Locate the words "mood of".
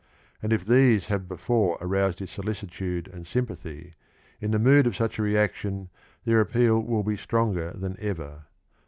4.57-4.95